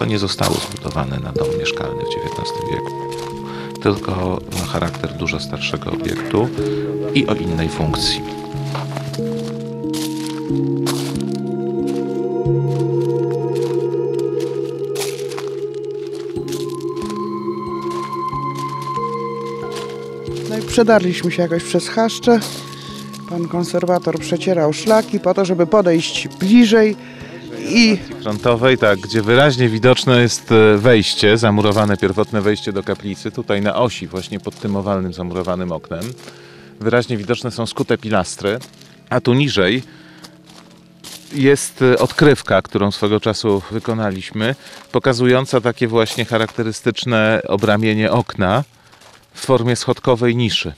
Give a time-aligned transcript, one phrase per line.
[0.00, 2.90] to nie zostało zbudowane na dom mieszkalny w XIX wieku,
[3.82, 6.48] tylko ma charakter dużo starszego obiektu
[7.14, 8.20] i o innej funkcji.
[20.50, 22.40] No i przedarliśmy się jakoś przez chaszcze.
[23.28, 26.96] Pan konserwator przecierał szlaki po to, żeby podejść bliżej
[27.70, 33.62] i frontowej, tak, gdzie wyraźnie widoczne jest e, wejście, zamurowane pierwotne wejście do kaplicy, tutaj
[33.62, 36.12] na osi, właśnie pod tym owalnym zamurowanym oknem.
[36.80, 38.58] Wyraźnie widoczne są skute pilastry,
[39.10, 39.82] a tu niżej
[41.32, 44.54] jest e, odkrywka, którą swego czasu wykonaliśmy,
[44.92, 48.64] pokazująca takie właśnie charakterystyczne obramienie okna
[49.34, 50.72] w formie schodkowej niszy.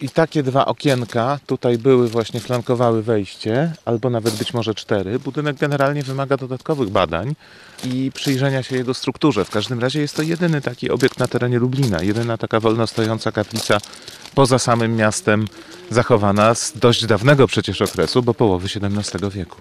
[0.00, 5.18] I takie dwa okienka tutaj były właśnie, flankowały wejście, albo nawet być może cztery.
[5.18, 7.34] Budynek generalnie wymaga dodatkowych badań
[7.84, 9.44] i przyjrzenia się jego strukturze.
[9.44, 13.32] W każdym razie jest to jedyny taki obiekt na terenie Lublina, jedyna taka wolno stojąca
[13.32, 13.78] kaplica
[14.34, 15.46] poza samym miastem,
[15.90, 19.56] zachowana z dość dawnego przecież okresu, bo połowy XVII wieku.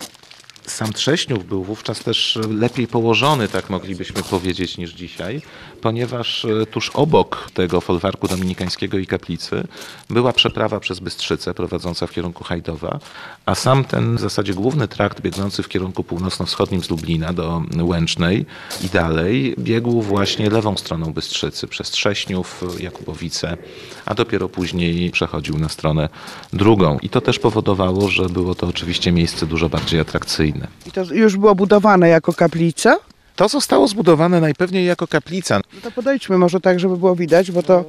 [0.67, 5.41] Sam Trześniów był wówczas też lepiej położony, tak moglibyśmy powiedzieć, niż dzisiaj,
[5.81, 9.63] ponieważ e, tuż obok tego folwarku dominikańskiego i kaplicy
[10.09, 12.99] była przeprawa przez Bystrzycę prowadząca w kierunku Hajdowa,
[13.45, 18.45] a sam ten w zasadzie główny trakt biegnący w kierunku północno-wschodnim z Lublina do Łęcznej
[18.83, 23.57] i dalej biegł właśnie lewą stroną Bystrzycy przez Trześniów, Jakubowice,
[24.05, 26.09] a dopiero później przechodził na stronę
[26.53, 26.99] drugą.
[26.99, 30.52] I to też powodowało, że było to oczywiście miejsce dużo bardziej atrakcyjne.
[30.85, 32.97] I to już było budowane jako kaplica.
[33.35, 35.59] To zostało zbudowane najpewniej jako kaplica.
[35.73, 37.85] No to podejdźmy może tak, żeby było widać, bo to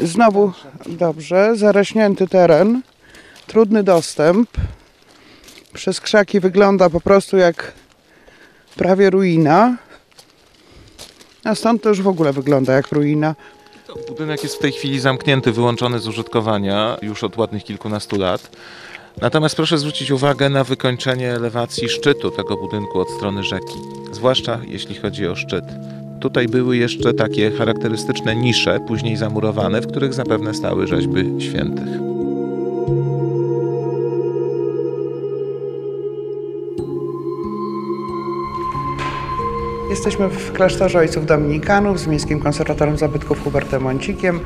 [0.00, 0.52] znowu
[0.86, 2.82] dobrze, zarośnięty teren,
[3.46, 4.50] trudny dostęp.
[5.72, 7.72] Przez krzaki wygląda po prostu jak
[8.76, 9.76] prawie ruina.
[11.44, 13.34] A stąd to już w ogóle wygląda jak ruina.
[14.08, 18.50] Budynek jest w tej chwili zamknięty, wyłączony z użytkowania już od ładnych kilkunastu lat.
[19.20, 23.78] Natomiast proszę zwrócić uwagę na wykończenie elewacji szczytu tego budynku od strony rzeki,
[24.12, 25.64] zwłaszcza jeśli chodzi o szczyt.
[26.20, 31.88] Tutaj były jeszcze takie charakterystyczne nisze, później zamurowane, w których zapewne stały rzeźby świętych.
[39.90, 44.40] Jesteśmy w klasztorze ojców dominikanów z miejskim konserwatorem zabytków Hubertem Mącikiem.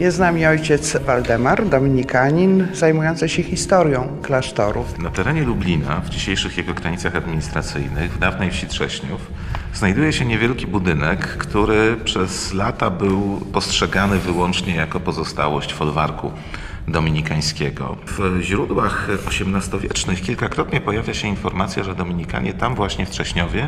[0.00, 4.84] Jest z nami ojciec Waldemar, dominikanin, zajmujący się historią klasztoru.
[4.98, 9.20] Na terenie Lublina, w dzisiejszych jego granicach administracyjnych, w dawnej wsi Trześniów,
[9.74, 16.32] znajduje się niewielki budynek, który przez lata był postrzegany wyłącznie jako pozostałość folwarku
[16.88, 17.96] dominikańskiego.
[18.06, 23.66] W źródłach XVIII-wiecznych kilkakrotnie pojawia się informacja, że Dominikanie tam właśnie w Trześniowie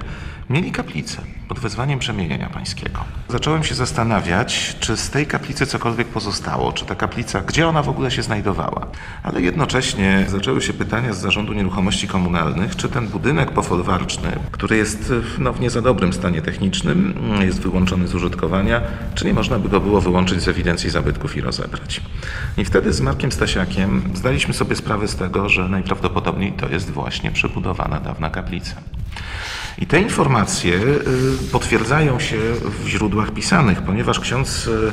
[0.50, 3.04] mieli kaplicę pod wezwaniem przemienienia pańskiego.
[3.28, 7.88] Zacząłem się zastanawiać, czy z tej kaplicy cokolwiek pozostało, czy ta kaplica, gdzie ona w
[7.88, 8.86] ogóle się znajdowała.
[9.22, 15.12] Ale jednocześnie zaczęły się pytania z Zarządu Nieruchomości Komunalnych, czy ten budynek pofolwarczny, który jest
[15.38, 18.80] no, w nie za dobrym stanie technicznym, jest wyłączony z użytkowania,
[19.14, 22.00] czy nie można by go było wyłączyć z ewidencji zabytków i rozebrać.
[22.56, 27.30] I wtedy z Markiem Stasiakiem zdaliśmy sobie sprawę z tego, że najprawdopodobniej to jest właśnie
[27.30, 28.74] przebudowana dawna kaplica.
[29.78, 31.02] I te informacje y,
[31.52, 32.36] potwierdzają się
[32.84, 34.92] w źródłach pisanych, ponieważ ksiądz y,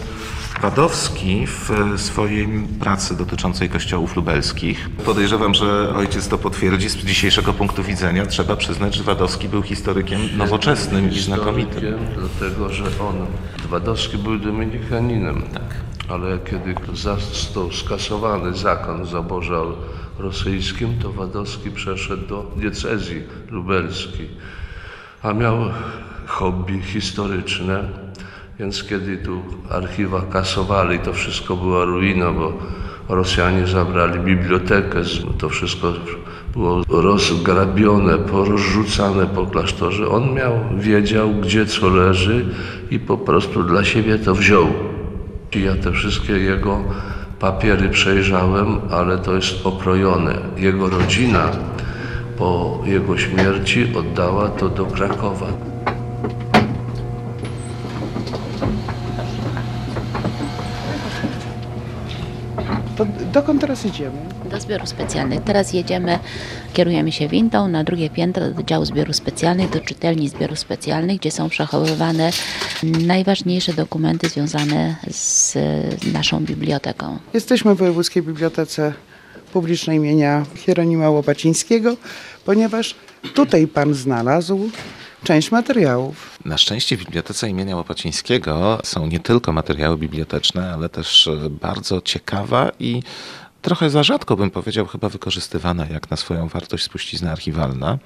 [0.61, 2.47] Wadowski w swojej
[2.79, 8.95] pracy dotyczącej kościołów lubelskich, podejrzewam, że ojciec to potwierdzi z dzisiejszego punktu widzenia, trzeba przyznać,
[8.95, 11.73] że Wadowski był historykiem nowoczesnym i znakomitym.
[11.73, 13.15] Historykiem, Dlatego, że on,
[13.69, 15.41] Wadowski był dominikaninem.
[15.53, 15.94] Tak.
[16.09, 19.61] Ale kiedy został skasowany zakon zaborze
[20.19, 24.29] rosyjskim, to Wadowski przeszedł do diecezji lubelskiej.
[25.23, 25.57] A miał
[26.27, 27.83] hobby historyczne,
[28.59, 32.53] więc kiedy tu archiwa kasowali, to wszystko była ruina, bo
[33.09, 35.01] Rosjanie zabrali bibliotekę,
[35.38, 35.94] to wszystko
[36.53, 40.09] było rozgrabione, porozrzucane po klasztorze.
[40.09, 42.45] On miał, wiedział, gdzie co leży
[42.91, 44.68] i po prostu dla siebie to wziął.
[45.56, 46.83] Ja te wszystkie jego
[47.39, 50.36] papiery przejrzałem, ale to jest okrojone.
[50.57, 51.51] Jego rodzina
[52.38, 55.47] po jego śmierci oddała to do Krakowa.
[62.95, 64.18] To dokąd teraz idziemy?
[64.51, 65.44] Do zbiorów specjalnych.
[65.44, 66.19] Teraz jedziemy,
[66.74, 71.31] kierujemy się windą na drugie piętro do działu zbiorów specjalnych, do czytelni zbiorów specjalnych, gdzie
[71.31, 72.31] są przechowywane
[72.83, 75.57] najważniejsze dokumenty związane z
[76.13, 77.18] naszą biblioteką.
[77.33, 78.94] Jesteśmy w Wojewódzkiej Bibliotece
[79.53, 81.97] Publicznej imienia Hieronima Łopacińskiego,
[82.45, 82.95] ponieważ
[83.33, 84.69] tutaj pan znalazł
[85.25, 86.39] część materiałów.
[86.45, 92.01] Na szczęście w Bibliotece imienia Łopacińskiego są nie tylko materiały biblioteczne, ale też e, bardzo
[92.01, 93.04] ciekawa i
[93.62, 97.98] trochę za rzadko bym powiedział, chyba wykorzystywana jak na swoją wartość spuścizna archiwalna.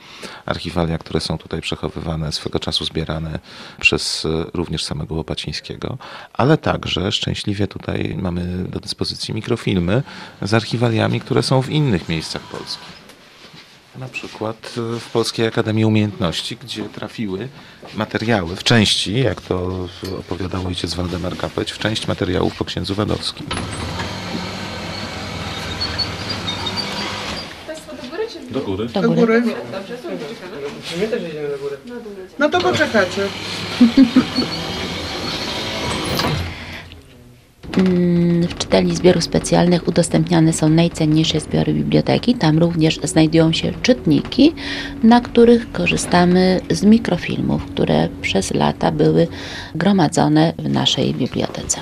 [0.45, 3.39] Archiwalia, które są tutaj przechowywane, swego czasu zbierane
[3.80, 5.98] przez e, również samego Łopacińskiego,
[6.33, 10.04] ale także szczęśliwie tutaj mamy do dyspozycji mikrofilmy
[10.42, 12.99] z archiwaliami, które są w innych miejscach Polski.
[13.97, 17.47] Na przykład e, w Polskiej Akademii Umiejętności, gdzie trafiły
[17.95, 19.88] materiały w części, jak to
[20.19, 23.47] opowiadał ojciec Waldemar Kapeć, w część materiałów po księdzu Wadowskim.
[28.51, 28.86] Do góry?
[28.88, 29.41] Do Do góry.
[29.41, 29.56] góry.
[32.39, 33.27] No to poczekacie.
[37.77, 38.28] Mm,
[38.69, 42.36] czytelni zbiorów specjalnych udostępniane są najcenniejsze zbiory biblioteki.
[42.36, 44.54] Tam również znajdują się czytniki,
[45.04, 49.27] na których korzystamy z mikrofilmów, które przez lata były
[49.75, 51.80] gromadzone w naszej bibliotece.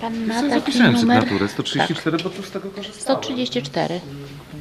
[0.00, 3.22] Pan ma taki Zapisałem numer sygnaturę 134, bo tu z tego korzystałem.
[3.22, 4.00] 134.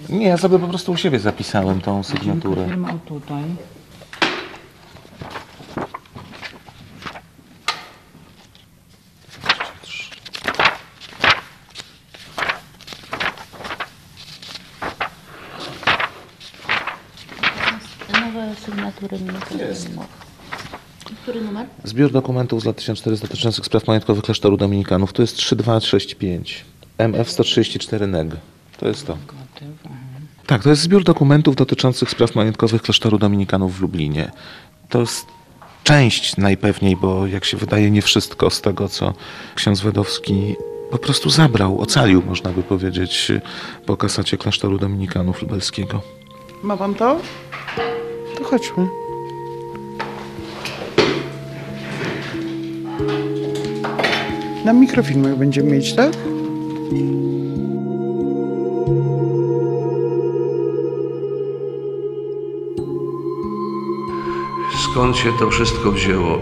[0.09, 2.77] Nie, ja sobie po prostu u siebie zapisałem tą sygnaturę.
[2.77, 3.43] Mam tutaj.
[18.33, 20.07] Nowe sygnatury mikrofilmów.
[21.23, 21.67] Który numer?
[21.93, 25.13] Zbiór dokumentów z lat 1400 dotyczących spraw majątkowych klasztoru dominikanów.
[25.13, 26.65] To jest 3265.
[26.97, 28.35] MF 134 NEG.
[28.77, 29.17] To jest to.
[30.45, 34.31] Tak, to jest zbiór dokumentów dotyczących spraw majątkowych klasztoru dominikanów w Lublinie.
[34.89, 35.25] To jest
[35.83, 39.13] część najpewniej, bo jak się wydaje, nie wszystko z tego, co
[39.55, 40.55] ksiądz Wedowski
[40.91, 43.31] po prostu zabrał, ocalił, można by powiedzieć,
[43.85, 46.01] po kasacie klasztoru dominikanów lubelskiego.
[46.63, 47.19] Ma pan to?
[48.37, 49.02] To chodźmy.
[54.65, 56.11] Na mikrofilmach będziemy mieć, tak?
[64.83, 66.39] Skąd się to wszystko wzięło?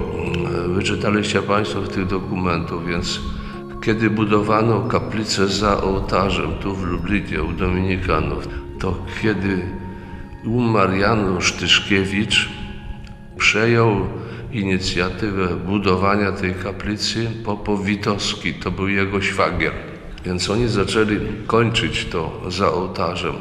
[0.68, 3.20] Wyczytaliście Państwo w tych dokumentów, więc
[3.84, 8.48] kiedy budowano kaplicę za ołtarzem tu w Lublinie u Dominikanów,
[8.80, 9.62] to kiedy
[10.46, 12.50] umarł Janusz Tyszkiewicz,
[13.38, 13.96] przejął
[14.54, 19.74] inicjatywę budowania tej kaplicy Popow Witowski, to był jego szwagier.
[20.26, 23.36] Więc oni zaczęli kończyć to za ołtarzem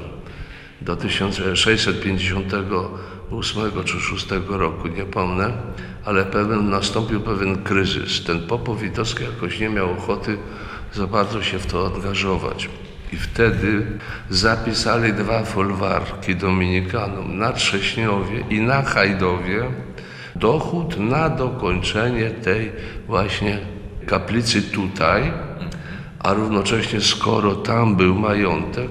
[0.81, 5.53] do 1658 czy 6 roku, nie pomnę,
[6.05, 8.25] ale pewien, nastąpił pewien kryzys.
[8.25, 10.39] Ten Popow Witowski jakoś nie miał ochoty
[10.93, 12.71] za bardzo się w to angażować.
[13.13, 13.87] I wtedy
[14.31, 19.65] zapisali dwa folwarki dominikanom na Trześniowie i na Hajdowie
[20.37, 22.73] dochód na dokończenie tej
[23.07, 23.59] właśnie
[24.07, 25.33] kaplicy tutaj,
[26.19, 28.91] a równocześnie skoro tam był majątek,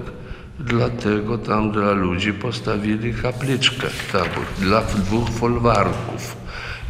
[0.60, 4.26] dlatego tam dla ludzi postawili kapliczkę tam,
[4.58, 6.36] dla dwóch folwarków.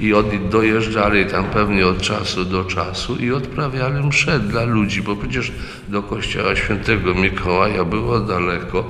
[0.01, 5.17] I oni dojeżdżali tam pewnie od czasu do czasu i odprawiali msze dla ludzi, bo
[5.17, 5.53] przecież
[5.89, 8.85] do kościoła świętego Mikołaja było daleko,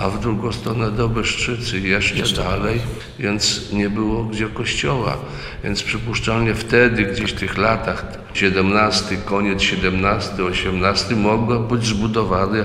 [0.00, 2.80] a w drugą stronę do Byszczycy jeszcze dalej,
[3.18, 5.16] więc nie było gdzie kościoła.
[5.64, 8.04] Więc przypuszczalnie wtedy, gdzieś w tych latach
[8.34, 12.64] 17, koniec 17, 18 mogła być zbudowana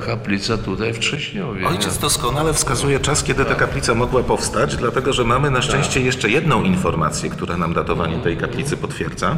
[0.00, 1.66] kaplica tutaj w Trześniowie.
[1.66, 6.30] Ojciec doskonale wskazuje czas, kiedy ta kaplica mogła powstać, dlatego że mamy na szczęście jeszcze
[6.30, 9.36] jedną informację, która nam datowanie tej kaplicy potwierdza.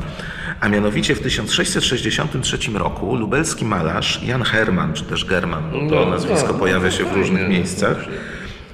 [0.61, 6.11] A mianowicie w 1663 roku lubelski malarz Jan Herman, czy też German, bo to No,
[6.11, 7.97] nazwisko tak, pojawia się w różnych miejscach,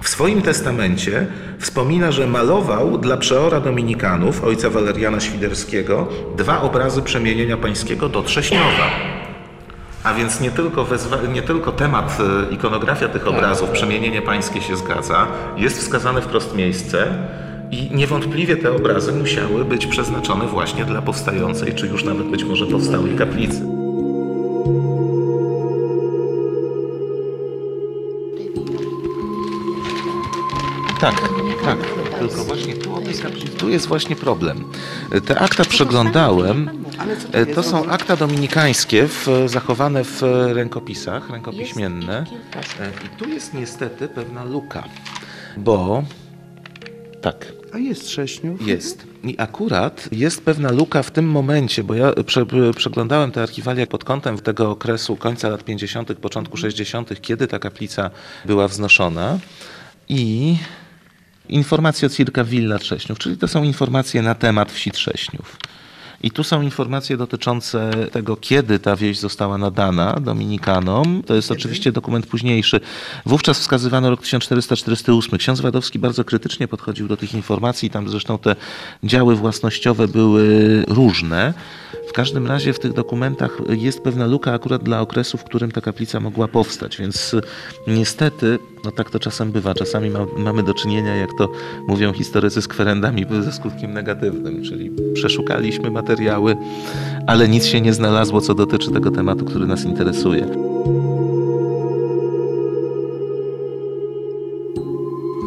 [0.03, 1.27] w swoim testamencie
[1.59, 9.12] wspomina, że malował dla przeora dominikanów, ojca Waleriana Świderskiego, dwa obrazy przemienienia pańskiego do Trześniowa.
[10.05, 12.19] A więc nie tylko, wezwa- nie tylko temat,
[12.51, 17.07] e, ikonografia tych obrazów, przemienienie pańskie się zgadza, jest wskazane wprost miejsce
[17.71, 22.67] i niewątpliwie te obrazy musiały być przeznaczone właśnie dla powstającej, czy już nawet być może
[22.67, 23.63] powstałej kaplicy.
[31.01, 31.15] Tak,
[31.65, 31.79] tak.
[32.19, 32.91] Tylko właśnie tu,
[33.59, 34.65] tu jest właśnie problem.
[35.27, 36.71] Te akta przeglądałem.
[37.33, 42.25] E, To są akta dominikańskie w, zachowane w rękopisach, rękopiśmienne.
[42.81, 44.85] E, I tu jest niestety pewna luka,
[45.57, 46.05] bo
[47.21, 48.67] tak, A jest Trześniów.
[48.67, 49.07] jest.
[49.25, 54.05] I akurat jest pewna luka w tym momencie, bo ja prze, przeglądałem te archiwalia pod
[54.05, 58.11] kątem tego okresu końca lat 50., początku 60., kiedy ta kaplica
[58.45, 59.39] była wznoszona.
[60.09, 60.57] i
[61.49, 65.57] informacje o Circa Villa Trześniów, czyli to są informacje na temat wsi Trześniów.
[66.23, 71.23] I tu są informacje dotyczące tego, kiedy ta wieś została nadana Dominikanom.
[71.27, 72.81] To jest oczywiście dokument późniejszy.
[73.27, 75.39] Wówczas wskazywano rok 1448.
[75.39, 77.91] Ksiądz Wadowski bardzo krytycznie podchodził do tych informacji.
[77.91, 78.57] Tam zresztą te
[79.05, 81.55] działy własnościowe były różne.
[82.09, 85.81] W każdym razie w tych dokumentach jest pewna luka akurat dla okresu, w którym ta
[85.81, 87.37] kaplica mogła powstać, więc
[87.87, 91.49] niestety, no tak to czasem bywa, czasami ma, mamy do czynienia, jak to
[91.89, 96.57] mówią historycy, z kwerendami ze skutkiem negatywnym, czyli przeszukaliśmy materiały,
[97.27, 100.47] ale nic się nie znalazło, co dotyczy tego tematu, który nas interesuje.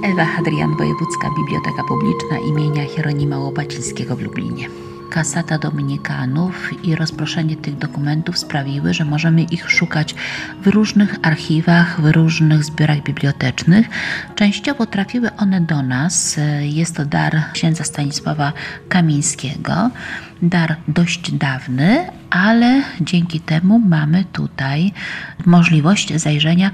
[0.03, 4.69] Ewa Hadrian, Wojewódzka Biblioteka Publiczna imienia Hieronima Łopacińskiego w Lublinie.
[5.15, 10.15] Kasata Dominikanów i rozproszenie tych dokumentów sprawiły, że możemy ich szukać
[10.61, 13.87] w różnych archiwach, w różnych zbiorach bibliotecznych.
[14.35, 16.39] Częściowo trafiły one do nas.
[16.61, 18.53] Jest to dar księdza Stanisława
[18.89, 19.89] Kamińskiego,
[20.41, 24.93] dar dość dawny, ale dzięki temu mamy tutaj
[25.45, 26.71] możliwość zajrzenia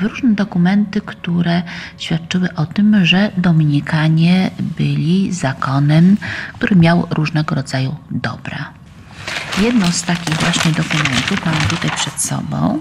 [0.00, 1.62] różne dokumenty, które
[1.98, 6.16] świadczyły o tym, że Dominikanie byli zakonem,
[6.54, 8.82] który miał różnego rodzaju dobra.
[9.58, 12.80] Jedno z takich właśnie dokumentów mamy tutaj przed sobą.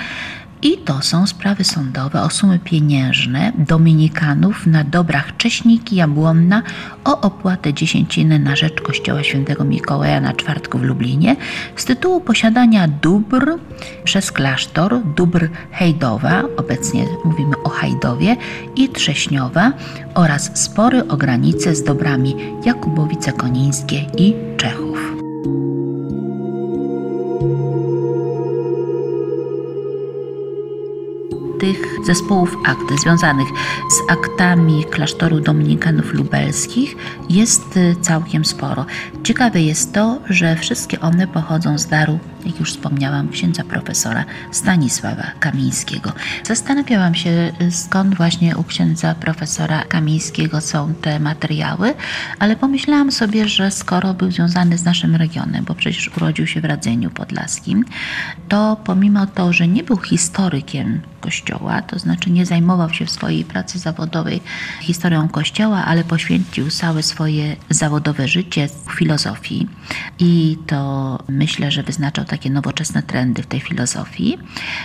[0.63, 6.63] i to są sprawy sądowe o sumy pieniężne dominikanów na dobrach Cześniki Jabłonna
[7.05, 11.37] o opłatę dziesięciny na rzecz Kościoła Świętego Mikołaja na czwartku w Lublinie
[11.77, 13.59] z tytułu posiadania dóbr
[14.05, 18.37] przez klasztor, dóbr Hejdowa, obecnie mówimy o Hajdowie,
[18.77, 19.73] i Trześniowa
[20.15, 25.28] oraz spory o granice z dobrami Jakubowice Konińskie i Czechów.
[31.59, 33.49] Tych zespołów akt związanych
[33.91, 36.97] z aktami klasztoru dominikanów lubelskich
[37.31, 38.87] jest y, całkiem sporo.
[39.25, 45.27] Ciekawe jest to, że wszystkie one pochodzą z daru, jak już wspomniałam, księdza profesora Stanisława
[45.41, 46.13] Kamińskiego.
[46.45, 51.95] Zastanawiałam się, skąd właśnie u księdza profesora Kamińskiego są te materiały,
[52.39, 56.65] ale pomyślałam sobie, że skoro był związany z naszym regionem, bo przecież urodził się w
[56.65, 57.85] Radzeniu Podlaskim,
[58.49, 63.45] to pomimo to, że nie był historykiem Kościoła, to znaczy nie zajmował się w swojej
[63.45, 64.41] pracy zawodowej
[64.81, 69.69] historią Kościoła, ale poświęcił całe swoje zawodowe życie filozofii
[70.19, 74.39] i to myślę, że wyznaczał takie nowoczesne trendy w tej filozofii,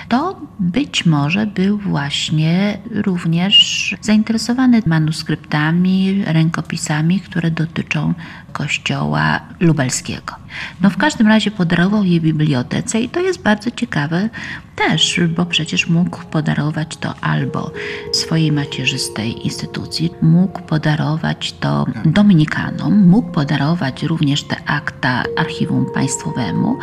[0.09, 8.13] to być może był właśnie również zainteresowany manuskryptami, rękopisami, które dotyczą
[8.53, 10.35] kościoła lubelskiego.
[10.81, 14.29] No w każdym razie podarował je bibliotece i to jest bardzo ciekawe
[14.75, 17.71] też, bo przecież mógł podarować to albo
[18.11, 26.77] swojej macierzystej instytucji, mógł podarować to dominikanom, mógł podarować również te akta archiwum państwowemu,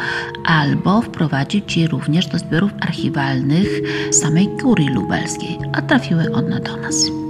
[0.45, 3.69] albo wprowadzić je również do zbiorów archiwalnych
[4.11, 7.21] samej kurii lubelskiej, a trafiły one do nas.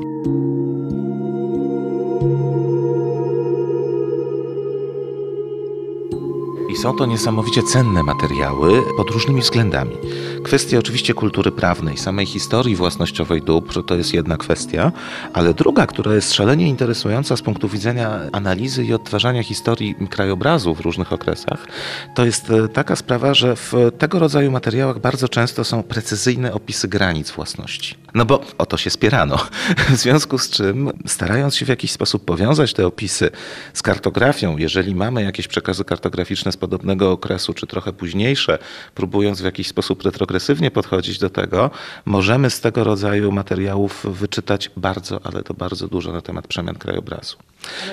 [6.82, 9.96] Są to niesamowicie cenne materiały pod różnymi względami.
[10.42, 14.92] Kwestia oczywiście kultury prawnej, samej historii własnościowej dóbr to jest jedna kwestia,
[15.32, 20.80] ale druga, która jest szalenie interesująca z punktu widzenia analizy i odtwarzania historii krajobrazu w
[20.80, 21.66] różnych okresach,
[22.14, 26.88] to jest e, taka sprawa, że w tego rodzaju materiałach bardzo często są precyzyjne opisy
[26.88, 27.94] granic własności.
[28.14, 29.38] No bo o to się spierano.
[29.88, 33.30] W związku z czym, starając się w jakiś sposób powiązać te opisy
[33.74, 38.58] z kartografią, jeżeli mamy jakieś przekazy kartograficzne z podobnego okresu, czy trochę późniejsze,
[38.94, 41.70] próbując w jakiś sposób retrogresywnie podchodzić do tego,
[42.04, 47.36] możemy z tego rodzaju materiałów wyczytać bardzo, ale to bardzo dużo na temat przemian krajobrazu.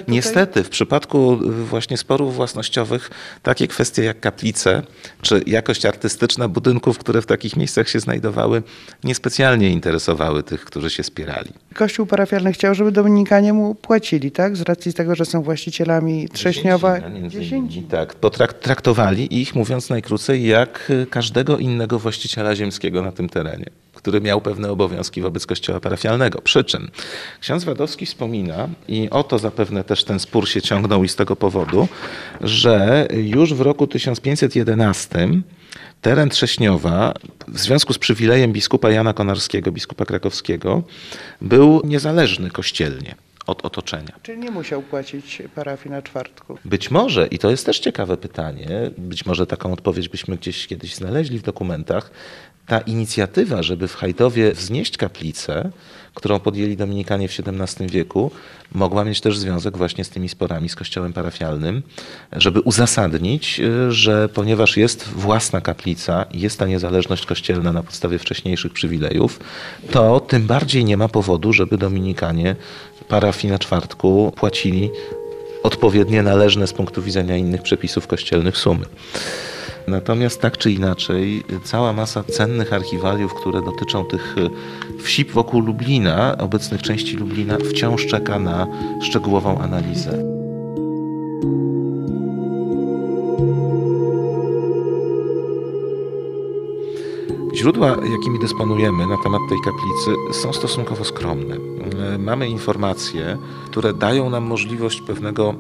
[0.08, 3.10] Niestety, w przypadku właśnie sporów własnościowych,
[3.44, 4.82] takie kwestie jak kaplice,
[5.22, 8.64] czy jakość artystyczna budynków, które w takich miejscach się znajdowały,
[9.04, 11.50] niespecjalnie interesowały tych, którzy się spierali.
[11.74, 14.58] Kościół parafialny chciał, żeby Dominikanie mu płacili, tak?
[14.58, 16.98] Z racji tego, że są właścicielami Trześniowa.
[16.98, 23.66] Innymi, Tak, potrak- traktowali ich, mówiąc najkrócej, jak każdego innego właściciela ziemskiego na tym terenie,
[24.08, 26.42] który miał pewne obowiązki wobec kościoła parafialnego.
[26.42, 26.92] Przy czym
[27.42, 31.36] ksiądz Wadowski wspomina, i o to zapewne też ten spór się ciągnął i z tego
[31.36, 31.88] powodu,
[32.42, 35.30] że już w roku 1511
[36.02, 37.14] teren Trześniowa
[37.48, 40.84] w związku z przywilejem biskupa Jana Konarskiego, biskupa krakowskiego,
[41.42, 43.16] był niezależny kościelnie
[43.48, 44.20] od otoczenia.
[44.24, 46.58] Czyli nie musiał płacić parafii na czwartku.
[46.66, 50.96] Być może, i to jest też ciekawe pytanie, być może taką odpowiedź byśmy gdzieś kiedyś
[50.96, 52.12] znaleźli w dokumentach,
[52.68, 55.72] ta inicjatywa, żeby w Hajdowie wznieść kaplicę,
[56.14, 58.32] którą podjęli Dominikanie w XVII wieku,
[58.72, 61.84] mogła mieć też związek właśnie z tymi sporami z kościołem parafialnym,
[62.32, 68.74] żeby uzasadnić, y, że ponieważ jest własna kaplica jest ta niezależność kościelna na podstawie wcześniejszych
[68.74, 69.40] przywilejów,
[69.92, 72.56] to tym bardziej nie ma powodu, żeby Dominikanie
[73.08, 74.90] parafii na czwartku płacili
[75.64, 78.86] odpowiednie należne z punktu widzenia innych przepisów kościelnych sumy.
[79.88, 84.50] Natomiast tak czy inaczej, cała masa cennych archiwaliów, które dotyczą tych y,
[85.04, 88.68] wsi wokół Lublina, obecnych części Lublina, wciąż czeka na
[89.02, 90.12] szczegółową analizę.
[97.56, 101.56] Źródła, jakimi dysponujemy na temat tej kaplicy, są stosunkowo skromne.
[101.56, 105.56] Y, Mamy informacje, które dają nam możliwość pewnego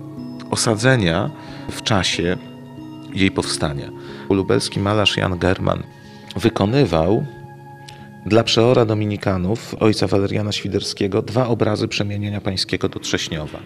[0.51, 1.29] osadzenia
[1.71, 2.37] w czasie
[3.19, 3.91] jej powstania.
[4.29, 5.83] Lubelski malarz Jan German
[6.35, 7.25] wykonywał
[8.25, 13.59] dla przeora dominikanów, ojca Waleriana Świderskiego, dwa obrazy przemienienia pańskiego do Trześniowa.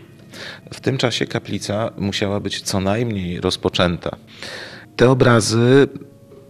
[0.74, 4.16] W tym czasie kaplica musiała być co najmniej rozpoczęta.
[4.96, 5.88] Te obrazy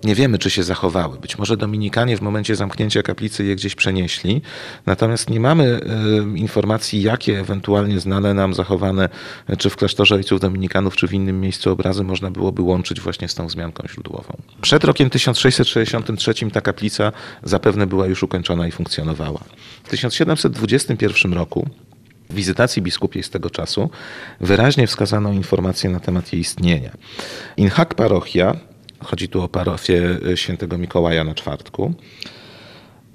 [0.03, 1.19] nie wiemy, czy się zachowały.
[1.19, 4.41] Być może Dominikanie w momencie zamknięcia kaplicy je gdzieś przenieśli,
[4.85, 5.79] natomiast nie mamy
[6.35, 9.09] y, informacji, jakie ewentualnie znane nam, zachowane
[9.57, 13.35] czy w klasztorze ojców Dominikanów, czy w innym miejscu obrazy można byłoby łączyć właśnie z
[13.35, 14.37] tą wzmianką źródłową.
[14.61, 17.11] Przed rokiem 1663 ta kaplica
[17.43, 19.39] zapewne była już ukończona i funkcjonowała.
[19.83, 21.69] W 1721 roku
[22.29, 23.89] w wizytacji biskupiej z tego czasu
[24.39, 26.91] wyraźnie wskazano informacje na temat jej istnienia.
[27.57, 28.55] In hac parochia,
[29.03, 31.93] chodzi tu o parafię świętego Mikołaja na czwartku,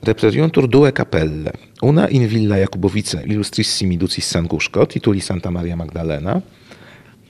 [0.03, 6.41] Repleriuntur due capelle, una in villa Jakubowice illustrissimi ducis Sanguszko, tituli Santa Maria Magdalena,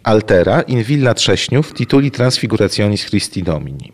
[0.02, 3.92] altera in villa Trześniów, tituli Transfigurationis Christi Domini.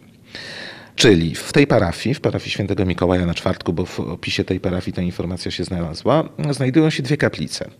[0.96, 4.94] Czyli w tej parafii, w parafii świętego Mikołaja na czwartku, bo w opisie tej parafii
[4.94, 7.70] ta informacja się znalazła, znajdują się dwie kaplice.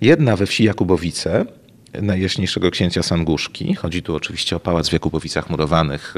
[0.00, 1.44] Jedna we wsi Jakubowice,
[2.02, 3.74] najjaśniejszego księcia Sanguszki.
[3.74, 6.14] Chodzi tu oczywiście o pałac w Jakubowicach Murowanych,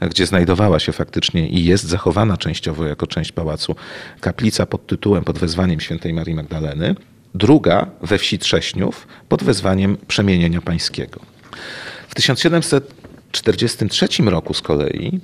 [0.00, 3.76] gdzie znajdowała się faktycznie i jest zachowana częściowo jako część pałacu
[4.20, 6.94] kaplica pod tytułem, pod wezwaniem świętej Marii Magdaleny.
[7.34, 11.20] Druga we wsi Trześniów pod wezwaniem Przemienienia Pańskiego.
[12.08, 15.20] W 1743 roku z kolei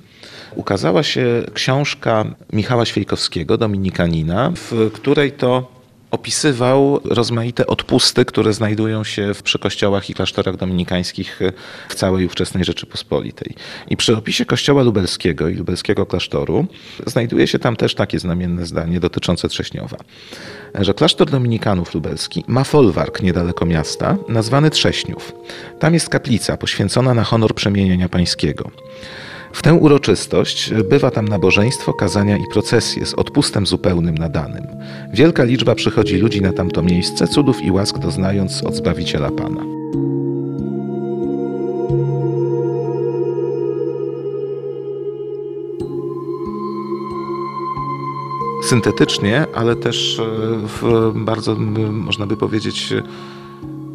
[0.54, 5.77] ukazała się książka Michała Świejkowskiego, dominikanina, w której to
[6.11, 11.40] opisywał rozmaite odpusty, które znajdują się w, przy kościołach i klasztorach dominikańskich
[11.88, 13.55] w całej ówczesnej Rzeczypospolitej.
[13.90, 16.66] I przy opisie kościoła lubelskiego i lubelskiego klasztoru
[17.07, 19.97] znajduje się tam też takie znamienne zdanie dotyczące Trześniowa,
[20.75, 25.33] że klasztor dominikanów lubelski ma folwark niedaleko miasta, nazwany Trześniów.
[25.79, 28.71] Tam jest kaplica poświęcona na honor przemienienia pańskiego.
[29.59, 34.66] W tę uroczystość bywa tam nabożeństwo, kazania i procesje z odpustem zupełnym nadanym.
[35.12, 39.61] Wielka liczba przychodzi ludzi na tamto miejsce, cudów i łask doznając od Zbawiciela Pana.
[48.62, 50.21] Syntetycznie, ale też
[50.81, 51.55] w bardzo,
[51.90, 52.94] można by powiedzieć,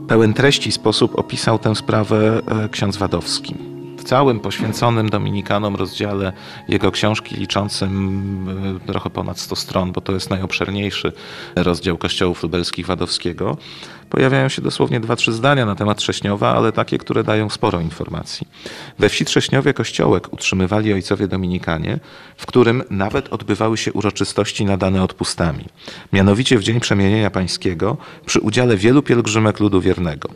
[0.08, 3.73] pełen treści sposób opisał tę sprawę ksiądz Wadowski
[4.04, 6.34] w całym poświęconym Dominikanom rozdziale
[6.68, 11.12] jego książki liczącym e, trochę ponad 100 stron, bo to jest najobszerniejszy
[11.56, 13.58] rozdział kościołów lubelskich Wadowskiego,
[14.10, 18.48] pojawiają się dosłownie dwa, trzy zdania na temat Trześniowa, ale takie, które dają sporo informacji.
[19.00, 22.00] We wsi Trześniowie kościołek utrzymywali ojcowie Dominikanie,
[22.38, 25.66] w którym nawet odbywały się uroczystości nadane odpustami.
[26.14, 30.30] Mianowicie w Dzień Przemienienia Pańskiego przy udziale wielu pielgrzymek ludu wiernego.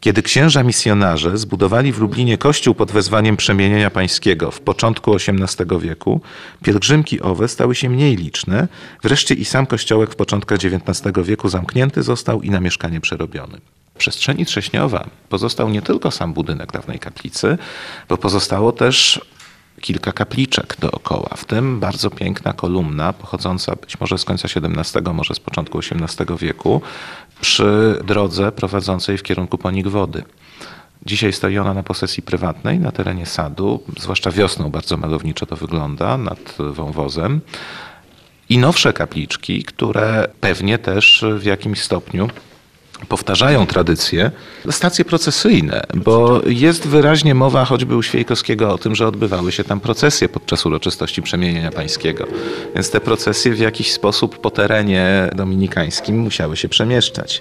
[0.00, 6.20] Kiedy księża misjonarze zbudowali w Lublinie kościół pod wezwaniem przemienienia pańskiego w początku XVIII wieku,
[6.64, 8.68] pielgrzymki owe stały się mniej liczne,
[9.02, 13.60] wreszcie i sam kościołek w początkach XIX wieku zamknięty został i na mieszkanie przerobiony.
[13.94, 17.58] W przestrzeni Trześniowa pozostał nie tylko sam budynek dawnej kaplicy,
[18.08, 19.20] bo pozostało też
[19.80, 25.34] kilka kapliczek dookoła, w tym bardzo piękna kolumna pochodząca być może z końca XVII, może
[25.34, 26.80] z początku XVIII wieku,
[27.40, 30.24] przy drodze prowadzącej w kierunku Ponik Wody.
[31.06, 36.18] Dzisiaj stoi ona na posesji prywatnej na terenie sadu, zwłaszcza wiosną bardzo malowniczo to wygląda
[36.18, 37.40] nad wąwozem.
[38.48, 42.28] I nowsze kapliczki, które pewnie też w jakimś stopniu
[43.08, 44.30] powtarzają tradycje,
[44.70, 49.80] stacje procesyjne, bo jest wyraźnie mowa choćby u Świejkowskiego o tym, że odbywały się tam
[49.80, 52.26] procesje podczas uroczystości przemienienia pańskiego.
[52.74, 57.40] Więc te procesje w jakiś sposób po terenie dominikańskim musiały się przemieszczać.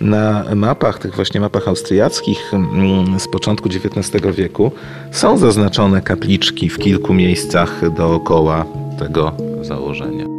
[0.00, 4.72] Na mapach, tych właśnie mapach austriackich mm, z początku XIX wieku
[5.12, 8.64] są zaznaczone kapliczki w kilku miejscach dookoła
[8.98, 9.32] tego
[9.62, 10.37] założenia.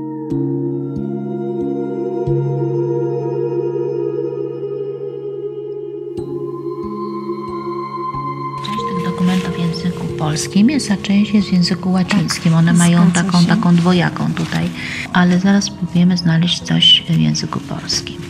[10.30, 12.54] Polskim jest, a część jest w języku łacińskim.
[12.54, 13.48] One mają zgadza taką, się.
[13.48, 14.70] taką dwojaką tutaj,
[15.14, 18.22] ale zaraz spróbujemy znaleźć coś w języku polskim.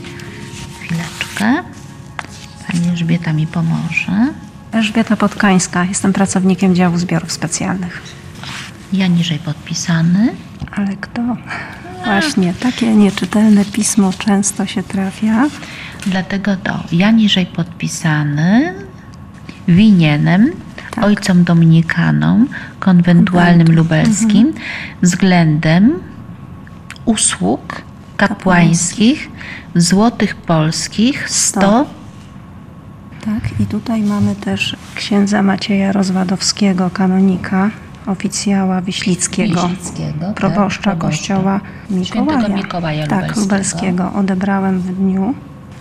[0.82, 1.64] Chwileczkę.
[2.68, 4.34] Pani Elżbieta mi pomoże.
[4.72, 8.02] Elżbieta Podkańska, jestem pracownikiem działu zbiorów specjalnych.
[8.94, 10.36] Ja niżej podpisany.
[10.72, 11.22] Ale kto?
[12.06, 15.48] Właśnie, takie nieczytelne pismo często się trafia.
[16.08, 18.74] Dlatego to ja niżej podpisany
[19.68, 20.52] winienem
[21.00, 21.06] Tak.
[21.08, 22.48] ojcom dominikanom
[22.80, 23.74] konwentualnym Konwentu.
[23.84, 24.54] lubelskim
[25.02, 25.94] względem
[27.06, 27.82] usług
[28.18, 29.30] kapłańskich
[29.76, 31.86] złotych polskich 100
[33.26, 37.70] Tak, i tutaj mamy też księdza Macieja Rozwadowskiego, kanonika,
[38.06, 41.08] oficjała Wiślickiego, Wiślickiego, tak, proboszcza proboszcza.
[41.08, 41.60] kościoła
[41.90, 42.06] Mikołaja.
[42.40, 43.42] Świętego Mikołaja tak, Lubelskiego.
[43.42, 44.14] lubelskiego.
[44.14, 45.34] Odebrałem w dniu,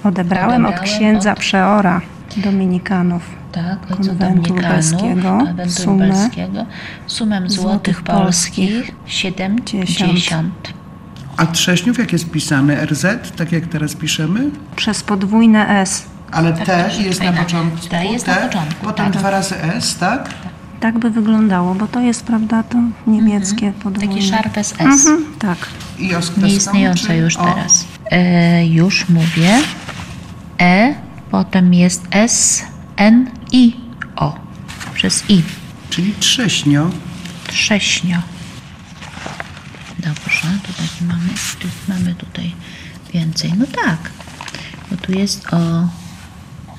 [0.04, 2.00] odebrałem, od Odebrałem księdza od- przeora
[2.36, 3.22] dominikanów.
[3.52, 4.58] tak, ojców dominikanów,
[5.86, 6.66] lubelskiego,
[7.06, 10.72] sumę złotych polskich polskich 70.
[11.36, 12.86] A Trześniów jak jest pisany?
[12.86, 14.50] RZ, tak jak teraz piszemy?
[14.76, 16.06] Przez podwójne S.
[16.32, 17.42] Ale T proszę, jest na fajna.
[17.42, 17.88] początku.
[17.88, 19.16] T jest na początku, Potem tak.
[19.16, 20.28] dwa razy S, tak?
[20.80, 24.14] Tak by wyglądało, bo to jest, prawda, to niemieckie podwójne.
[24.14, 24.78] Taki szarpes S.
[24.78, 25.58] Mhm, tak.
[25.98, 27.84] I oskreską, Nieistniejąca czy- już o, teraz.
[28.10, 29.58] E, już mówię.
[30.60, 30.94] E,
[31.30, 32.62] potem jest S,
[32.96, 33.76] N, I,
[34.16, 34.38] O.
[34.94, 35.42] Przez I.
[35.90, 36.90] Czyli Trześnio.
[37.46, 38.16] Trześnio.
[39.98, 42.54] Dobrze, tutaj mamy, tu mamy tutaj
[43.14, 43.52] więcej.
[43.58, 44.10] No tak,
[44.90, 45.88] bo tu jest o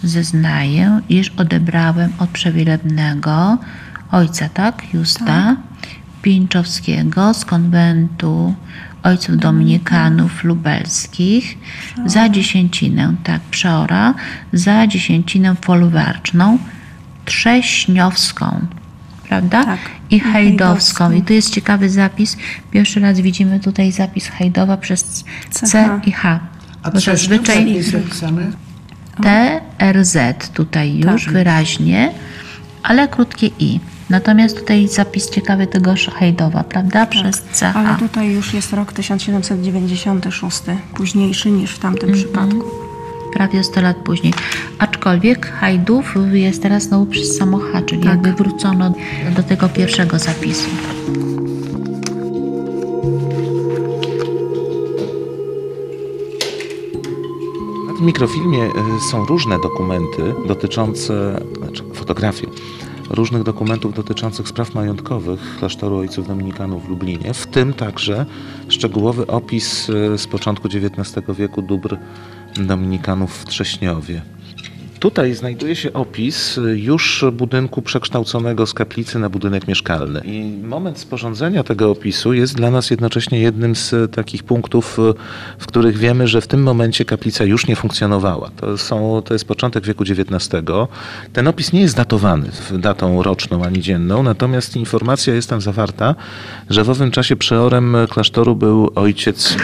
[0.04, 3.58] zeznaję, iż odebrałem od przewielebnego
[4.12, 4.94] ojca, tak?
[4.94, 5.56] Justa
[6.22, 8.56] Pińczowskiego z konwentu
[9.04, 11.58] ojców dominikanów lubelskich
[12.06, 14.14] za dziesięcinę, tak, przeora,
[14.54, 16.58] za dziesięcinę folwarczną
[17.26, 18.60] trześniowską,
[19.30, 19.64] prawda?
[19.66, 19.80] Tak.
[20.10, 21.12] I hejdowską.
[21.12, 22.38] I tu jest ciekawy zapis.
[22.72, 26.08] Pierwszy raz widzimy tutaj zapis hejdowa przez C CH.
[26.08, 26.40] i H.
[26.84, 28.52] A Bo zazwyczaj jest zapisany?
[29.24, 30.18] TRZ
[30.54, 31.34] tutaj już Tak.
[31.34, 32.12] wyraźnie,
[32.84, 33.80] ale krótkie i.
[34.10, 37.06] Natomiast tutaj zapis ciekawy tego hejdowa, prawda?
[37.06, 37.76] Przez CH.
[37.76, 40.62] Ale tutaj już jest rok 1796,
[40.96, 42.24] późniejszy niż w tamtym Mhm.
[42.26, 42.66] przypadku.
[43.34, 44.34] prawie 100 lat później.
[44.80, 48.10] Aczkolwiek Hajdów jest teraz znowu przez samo H, czyli Tak.
[48.12, 48.94] jakby wrócono
[49.36, 50.70] do tego pierwszego zapisu.
[57.98, 58.72] Tym mikrofilmie y,
[59.12, 62.48] są różne dokumenty dotyczące, znaczy fotografie,
[63.10, 68.26] różnych dokumentów dotyczących spraw majątkowych klasztoru ojców dominikanów w Lublinie, w tym także
[68.70, 71.98] szczegółowy opis y, z początku XIX wieku dóbr
[72.56, 74.22] dominikanów w Trześniowie.
[75.00, 80.22] Tutaj znajduje się opis już budynku przekształconego z kaplicy na budynek mieszkalny.
[80.26, 84.98] I moment sporządzenia tego opisu jest dla nas jednocześnie jednym z takich punktów,
[85.60, 88.52] w których wiemy, że w tym momencie kaplica już nie funkcjonowała.
[88.58, 90.50] To, są, to jest początek wieku XIX.
[91.34, 96.16] Ten opis nie jest datowany datą roczną ani dzienną, natomiast informacja jest tam zawarta,
[96.70, 99.56] że w owym czasie przeorem klasztoru był ojciec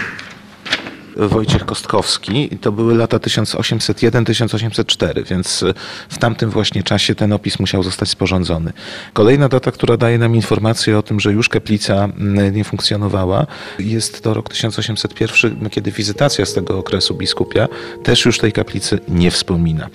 [1.16, 5.64] Wojciech Kostkowski i to były lata 1801-1804, więc
[6.08, 8.72] w tamtym właśnie czasie ten opis musiał zostać sporządzony.
[9.12, 12.08] Kolejna data, która daje nam informację o tym, że już kaplica
[12.52, 13.46] nie funkcjonowała,
[13.78, 17.68] jest to rok 1801, kiedy wizytacja z tego okresu biskupia
[18.02, 19.88] też już tej kaplicy nie wspomina.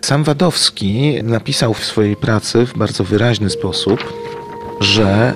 [0.00, 4.12] Sam Wadowski napisał w swojej pracy w bardzo wyraźny sposób,
[4.80, 5.34] że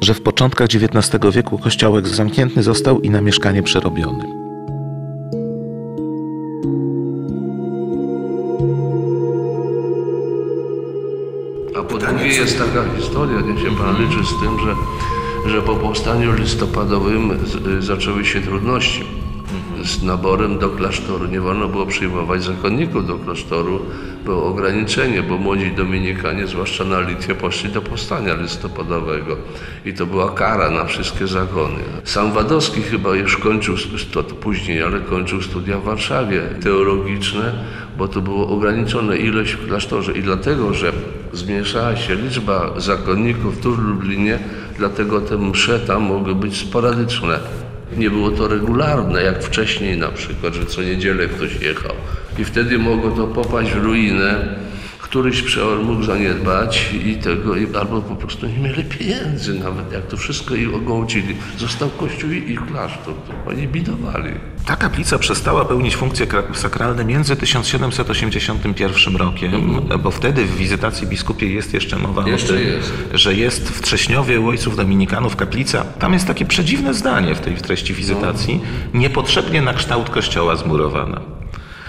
[0.00, 4.37] że w początkach XIX wieku kościołek zamknięty został i na mieszkanie przerobiony.
[11.88, 14.74] Po drugie jest taka historia, niech się pan liczy z tym, że,
[15.50, 19.04] że po powstaniu listopadowym z, zaczęły się trudności
[19.84, 21.26] z naborem do klasztoru.
[21.26, 23.80] Nie wolno było przyjmować zakonników do klasztoru,
[24.24, 29.36] było ograniczenie, bo młodzi dominikanie, zwłaszcza na Litwie, poszli do powstania listopadowego
[29.84, 31.80] i to była kara na wszystkie zakony.
[32.04, 33.74] Sam Wadowski chyba już kończył,
[34.12, 37.52] to później, ale kończył studia w Warszawie teologiczne,
[37.98, 40.92] bo to było ograniczone ilość w klasztorze i dlatego, że
[41.32, 44.38] zmniejszała się liczba zakonników tu w Lublinie,
[44.78, 47.38] dlatego te msze tam mogły być sporadyczne.
[47.96, 51.94] Nie było to regularne, jak wcześniej na przykład, że co niedzielę ktoś jechał.
[52.38, 54.58] I wtedy mogło to popaść w ruinę.
[55.10, 60.16] Któryś przeor mógł zaniedbać i tego, albo po prostu nie mieli pieniędzy nawet, jak to
[60.16, 61.36] wszystko i ogłocili.
[61.58, 64.30] Został kościół i, i klasztor, to oni bidowali.
[64.66, 71.46] Ta kaplica przestała pełnić funkcje kra- sakralne między 1781 rokiem, bo wtedy w wizytacji biskupie
[71.52, 72.92] jest jeszcze mowa Jeszcze o tym, jest.
[73.14, 75.84] że jest w Trześniowie u ojców dominikanów kaplica.
[75.84, 78.60] Tam jest takie przedziwne zdanie w tej treści wizytacji.
[78.94, 81.20] Niepotrzebnie na kształt kościoła zmurowana.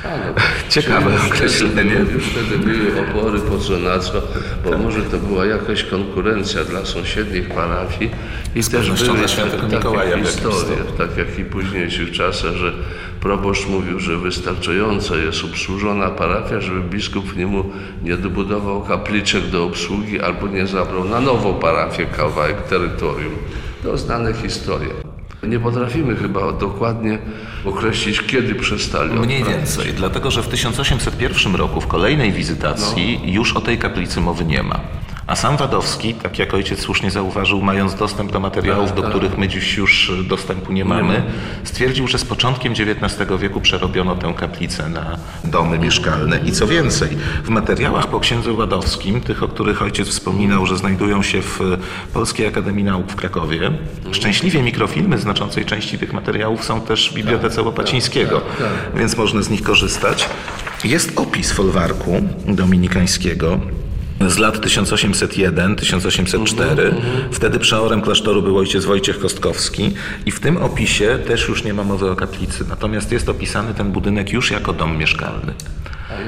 [0.69, 1.95] Ciekawe określenie.
[2.13, 4.21] już wtedy były opory po co na co,
[4.63, 8.12] bo może to była jakaś konkurencja dla sąsiednich parafii
[8.55, 12.73] i też pewnością były takie historie, tak jak i w późniejszych czasach, że
[13.21, 17.71] proboszcz mówił, że wystarczająco jest obsłużona parafia, żeby biskup niemu
[18.03, 23.33] nie dobudował kapliczek do obsługi albo nie zabrał na nową parafię kawałek terytorium.
[23.83, 25.08] To znane historie.
[25.43, 27.19] Nie potrafimy chyba dokładnie
[27.65, 33.62] określić, kiedy przestali Mniej więcej, dlatego że w 1801 roku w kolejnej wizytacji już o
[33.62, 34.80] tej kaplicy mowy nie ma.
[35.29, 39.47] A sam Wadowski, tak jak ojciec słusznie zauważył, mając dostęp do materiałów, do których my
[39.47, 41.23] dziś już dostępu nie mamy,
[41.63, 46.39] stwierdził, że z początkiem XIX wieku przerobiono tę kaplicę na domy mieszkalne.
[46.45, 47.09] I co więcej,
[47.43, 51.59] w materiałach po księdzu Wadowskim, tych, o których ojciec wspominał, że znajdują się w
[52.13, 53.71] Polskiej Akademii Nauk w Krakowie,
[54.11, 58.41] szczęśliwie mikrofilmy znaczącej części tych materiałów są też w Bibliotece Łopacińskiego,
[58.95, 60.29] więc można z nich korzystać.
[60.83, 63.59] Jest opis folwarku dominikańskiego,
[64.27, 66.93] z lat 1801-1804.
[67.32, 69.93] Wtedy przeorem klasztoru był ojciec Wojciech Kostkowski
[70.25, 72.65] i w tym opisie też już nie ma mowy o kaplicy.
[72.69, 75.53] Natomiast jest opisany ten budynek już jako dom mieszkalny.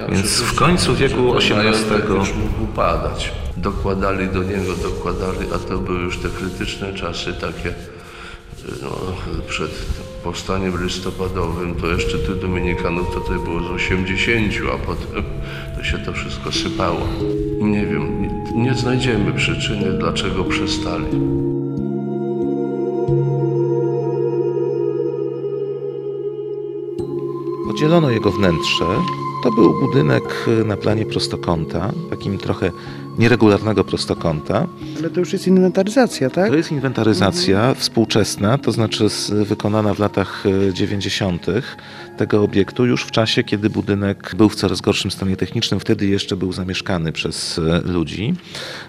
[0.10, 3.32] Więc w końcu wieku XVIII już mógł upadać.
[3.58, 7.74] Dokładali do niego, dokładali, a to były już te krytyczne czasy takie
[8.82, 8.98] no,
[9.48, 9.72] przed
[10.24, 15.24] powstaniem listopadowym, to jeszcze tych dominikanów to tutaj było z 80, a potem
[15.78, 17.00] to się to wszystko sypało.
[17.62, 21.06] Nie wiem, nie znajdziemy przyczyny, dlaczego przestali.
[27.68, 28.86] Podzielono jego wnętrze.
[29.44, 30.24] To był budynek
[30.66, 32.72] na planie prostokąta, takim trochę
[33.18, 34.68] nieregularnego prostokąta.
[34.98, 36.50] Ale to już jest inwentaryzacja, tak?
[36.50, 41.46] To jest inwentaryzacja współczesna, to znaczy wykonana w latach e, 90.
[42.18, 46.36] tego obiektu, już w czasie, kiedy budynek był w coraz gorszym stanie technicznym, wtedy jeszcze
[46.36, 48.34] był zamieszkany przez e, ludzi.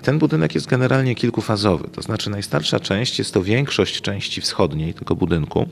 [0.03, 5.17] Ten budynek jest generalnie kilkufazowy, to znaczy najstarsza część jest to większość części wschodniej tego
[5.17, 5.69] budynku.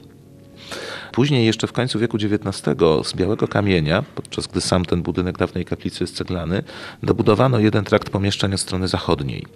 [1.12, 5.64] Później jeszcze w końcu wieku XIX z białego kamienia, podczas gdy sam ten budynek dawnej
[5.64, 6.62] kaplicy jest ceglany,
[7.02, 9.46] dobudowano jeden trakt pomieszczeń od strony zachodniej.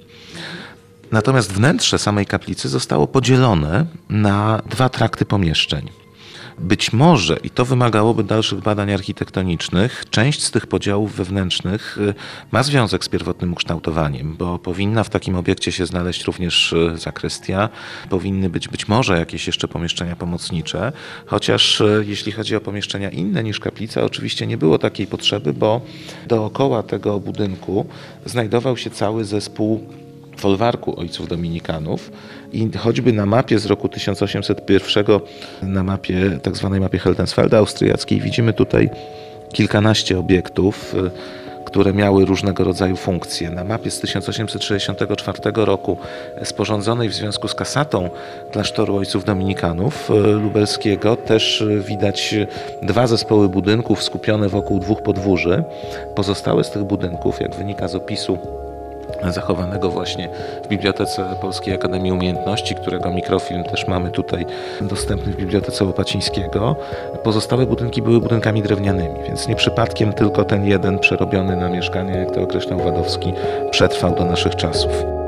[1.13, 6.04] Natomiast wnętrze samej kaplicy zostało podzielone na dwa trakty pomieszczeń.
[6.59, 12.15] Być może, i to wymagałoby dalszych badań architektonicznych, część z tych podziałów wewnętrznych y,
[12.53, 17.69] ma związek z pierwotnym ukształtowaniem, bo powinna w takim obiekcie się znaleźć również y, zakrystia,
[18.11, 20.93] powinny być być może jakieś jeszcze pomieszczenia pomocnicze,
[21.27, 25.81] chociaż y, jeśli chodzi o pomieszczenia inne niż kaplica, oczywiście nie było takiej potrzeby, bo
[26.27, 27.87] dookoła tego budynku
[28.27, 30.04] znajdował się cały zespół
[30.45, 32.11] folwarku ojców dominikanów
[32.53, 35.05] i choćby na mapie z roku 1801,
[35.63, 38.91] na mapie, tak zwanej mapie Heldensfelda austriackiej, widzimy tutaj
[39.53, 43.51] kilkanaście obiektów, y, które miały różnego rodzaju funkcje.
[43.51, 45.99] Na mapie z 1864 roku,
[46.43, 48.11] y, sporządzonej w związku z kasatą
[48.53, 52.35] klasztoru ojców dominikanów y, lubelskiego, też widać
[52.83, 55.65] dwa zespoły budynków skupione wokół dwóch podwórzy.
[56.15, 58.64] Pozostałe z tych budynków, jak wynika z opisu
[59.33, 60.29] zachowanego właśnie
[60.65, 64.47] w Bibliotece Polskiej Akademii Umiejętności, którego mikrofilm też mamy tutaj
[64.81, 66.77] dostępny w Bibliotece Łopacińskiego.
[67.23, 72.31] Pozostałe budynki były budynkami drewnianymi, więc nie przypadkiem tylko ten jeden przerobiony na mieszkanie, jak
[72.31, 73.33] to określał Wadowski,
[73.71, 75.24] przetrwał do naszych czasów.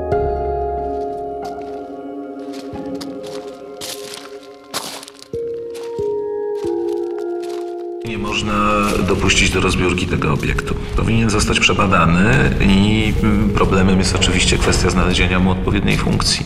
[8.07, 10.75] Nie można dopuścić do rozbiórki tego obiektu.
[10.95, 13.13] Powinien zostać przebadany i
[13.55, 16.45] problemem jest oczywiście kwestia znalezienia mu odpowiedniej funkcji.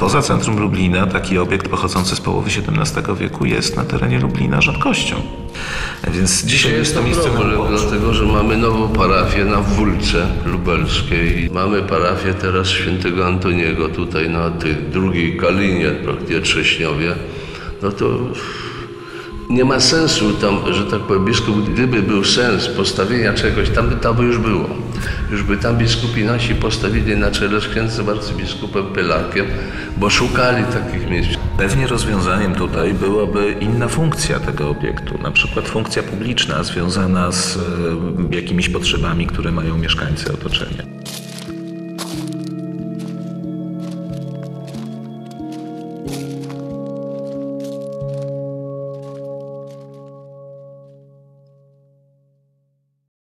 [0.00, 5.16] Poza centrum Lublina taki obiekt pochodzący z połowy XVII wieku jest na terenie Lublina rzadkością.
[6.12, 11.50] Więc dzisiaj To jest to miejsce problem, dlatego że mamy nową parafię na Wólce Lubelskiej.
[11.52, 17.14] Mamy parafię teraz świętego Antoniego tutaj na tej drugiej Kalinie, praktycznie Trześniowie.
[17.82, 18.18] No to
[19.54, 23.96] nie ma sensu tam, że tak powiem, biskup, gdyby był sens postawienia czegoś, tam by
[23.96, 24.68] to by już było.
[25.30, 29.46] Już by tam biskupi nasi postawili na czele z księdzem arcybiskupem Pylakiem,
[29.96, 31.30] bo szukali takich miejsc.
[31.58, 37.60] Pewnie rozwiązaniem tutaj byłaby inna funkcja tego obiektu, na przykład funkcja publiczna związana z e,
[38.36, 41.03] jakimiś potrzebami, które mają mieszkańcy otoczenia.